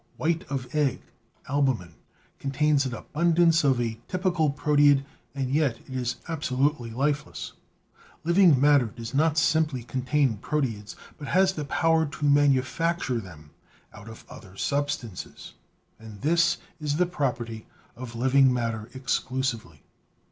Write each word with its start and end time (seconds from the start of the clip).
White 0.17 0.45
of 0.49 0.73
egg 0.73 0.99
(albumen) 1.47 1.93
contains 2.39 2.87
an 2.87 2.95
abundance 2.95 3.63
of 3.63 3.79
a 3.79 3.99
typical 4.07 4.49
proteid 4.49 5.05
and 5.35 5.51
yet 5.51 5.77
is 5.87 6.15
abso 6.27 6.57
lutely 6.57 6.89
lifeless. 6.89 7.53
Living 8.23 8.59
matter 8.59 8.87
does 8.87 9.13
not 9.13 9.37
simply 9.37 9.83
contain 9.83 10.37
pro 10.37 10.59
teids, 10.61 10.95
but 11.19 11.27
has 11.27 11.53
the 11.53 11.65
power 11.65 12.07
to 12.07 12.25
manufacture 12.25 13.19
them 13.19 13.51
out 13.93 14.09
of 14.09 14.25
other 14.27 14.57
substances; 14.57 15.53
and 15.99 16.21
this 16.21 16.57
is 16.79 16.99
a 16.99 17.05
property 17.05 17.67
of 17.95 18.15
living 18.15 18.51
matter 18.51 18.89
exclu 18.95 19.45
sively. 19.45 19.83